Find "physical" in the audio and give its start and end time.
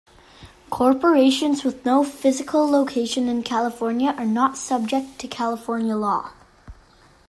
2.03-2.67